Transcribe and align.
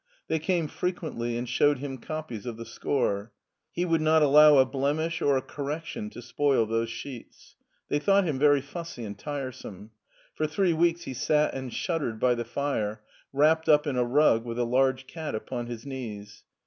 They 0.29 0.39
came 0.39 0.67
frequently 0.67 1.37
and 1.37 1.47
showed 1.47 1.77
him 1.77 1.99
copies 1.99 2.47
of 2.47 2.57
the 2.57 2.65
score. 2.65 3.33
He 3.71 3.85
would 3.85 4.01
not 4.01 4.23
allow 4.23 4.57
a 4.57 4.65
blemish 4.65 5.21
or 5.21 5.37
a 5.37 5.43
correction 5.43 6.09
to 6.09 6.23
spoil 6.23 6.65
those 6.65 6.89
sheets. 6.89 7.55
They 7.87 7.99
thought 7.99 8.23
him 8.23 8.39
very 8.39 8.61
fussy 8.61 9.03
and 9.03 9.15
tiresome. 9.15 9.91
For 10.33 10.47
three 10.47 10.73
weeks 10.73 11.03
he 11.03 11.13
sat 11.13 11.53
and 11.53 11.71
shuddered 11.71 12.19
by 12.19 12.33
the 12.33 12.43
fire, 12.45 13.03
wrapped 13.31 13.69
up 13.69 13.85
in 13.85 13.95
a 13.95 14.03
rug 14.03 14.43
with 14.43 14.57
a 14.57 14.65
large 14.65 15.05
cat 15.05 15.35
upon 15.35 15.67
his 15.67 15.85
knees. 15.85 16.45